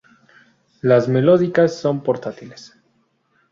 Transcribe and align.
Las 0.81 1.07
melódicas 1.07 1.77
son 1.77 2.01
portátiles. 2.01 2.75